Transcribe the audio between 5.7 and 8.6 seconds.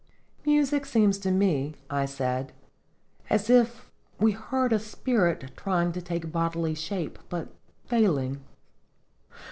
to take bodily shape, but failing."